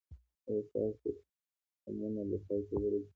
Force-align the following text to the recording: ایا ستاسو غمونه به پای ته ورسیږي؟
ایا 0.47 0.61
ستاسو 0.69 1.09
غمونه 1.83 2.21
به 2.29 2.37
پای 2.45 2.61
ته 2.67 2.73
ورسیږي؟ 2.81 3.09